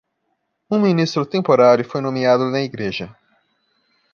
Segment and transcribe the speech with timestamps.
[0.67, 3.15] Um ministro temporário foi nomeado na igreja.